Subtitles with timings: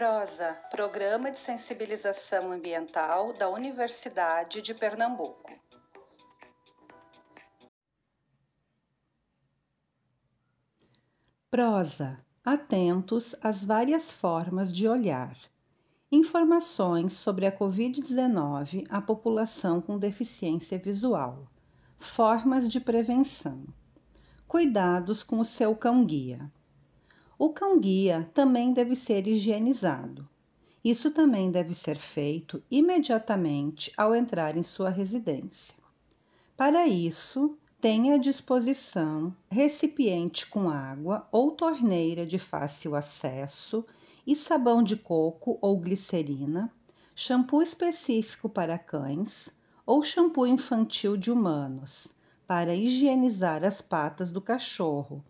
[0.00, 5.52] Prosa, Programa de Sensibilização Ambiental da Universidade de Pernambuco.
[11.50, 15.36] Prosa, atentos às várias formas de olhar.
[16.10, 21.46] Informações sobre a Covid-19 à população com deficiência visual.
[21.98, 23.66] Formas de prevenção.
[24.48, 26.50] Cuidados com o seu cão-guia.
[27.42, 30.28] O cão-guia também deve ser higienizado.
[30.84, 35.74] Isso também deve ser feito imediatamente ao entrar em sua residência.
[36.54, 43.86] Para isso, tenha à disposição recipiente com água ou torneira de fácil acesso
[44.26, 46.70] e sabão de coco ou glicerina,
[47.14, 52.08] shampoo específico para cães ou shampoo infantil de humanos,
[52.46, 55.24] para higienizar as patas do cachorro,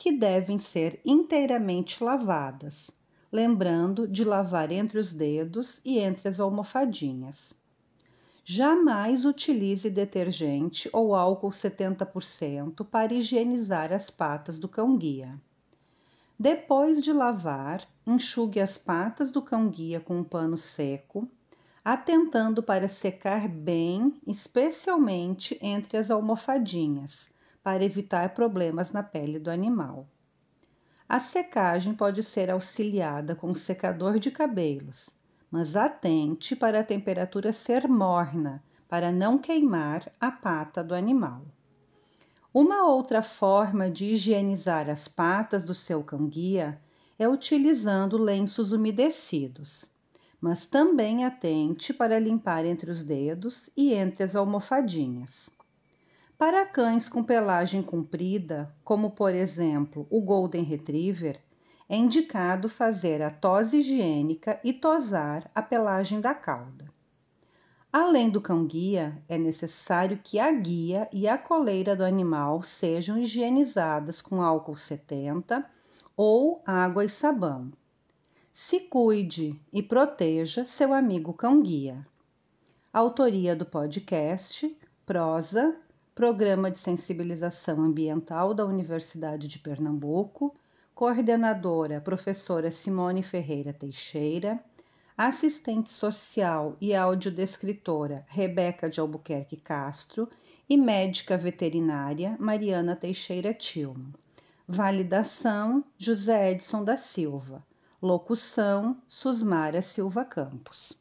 [0.00, 2.90] que devem ser inteiramente lavadas,
[3.30, 7.52] lembrando de lavar entre os dedos e entre as almofadinhas.
[8.42, 15.38] Jamais utilize detergente ou álcool 70% para higienizar as patas do cão-guia.
[16.38, 21.28] Depois de lavar, enxugue as patas do cão-guia com um pano seco,
[21.84, 30.08] atentando para secar bem, especialmente entre as almofadinhas, para evitar problemas na pele do animal.
[31.08, 35.10] A secagem pode ser auxiliada com um secador de cabelos,
[35.50, 41.44] mas atente para a temperatura ser morna, para não queimar a pata do animal.
[42.52, 46.80] Uma outra forma de higienizar as patas do seu cão-guia
[47.18, 49.84] é utilizando lenços umedecidos,
[50.40, 55.50] mas também atente para limpar entre os dedos e entre as almofadinhas.
[56.40, 61.38] Para cães com pelagem comprida, como por exemplo o Golden Retriever,
[61.86, 66.90] é indicado fazer a tose higiênica e tosar a pelagem da cauda.
[67.92, 74.22] Além do cão-guia, é necessário que a guia e a coleira do animal sejam higienizadas
[74.22, 75.62] com álcool 70
[76.16, 77.70] ou água e sabão.
[78.50, 82.06] Se cuide e proteja seu amigo cão-guia.
[82.90, 85.76] Autoria do podcast Prosa,
[86.20, 90.54] Programa de Sensibilização Ambiental da Universidade de Pernambuco,
[90.94, 94.62] coordenadora professora Simone Ferreira Teixeira
[95.16, 100.28] assistente social e audiodescritora Rebeca de Albuquerque Castro
[100.68, 104.12] e médica veterinária Mariana Teixeira Tilmo.
[104.68, 107.64] Validação José Edson da Silva.
[108.02, 111.00] Locução Susmara Silva Campos.